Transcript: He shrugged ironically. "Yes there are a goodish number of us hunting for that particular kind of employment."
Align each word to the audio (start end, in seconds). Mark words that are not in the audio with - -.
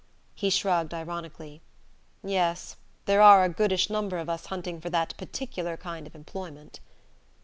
He 0.33 0.49
shrugged 0.49 0.95
ironically. 0.95 1.61
"Yes 2.23 2.75
there 3.05 3.21
are 3.21 3.43
a 3.43 3.49
goodish 3.49 3.87
number 3.87 4.17
of 4.17 4.31
us 4.31 4.47
hunting 4.47 4.81
for 4.81 4.89
that 4.89 5.13
particular 5.17 5.77
kind 5.77 6.07
of 6.07 6.15
employment." 6.15 6.79